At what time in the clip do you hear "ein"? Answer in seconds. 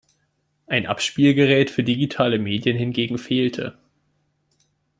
0.65-0.87